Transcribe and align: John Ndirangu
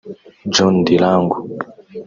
John 0.53 0.73
Ndirangu 0.81 1.37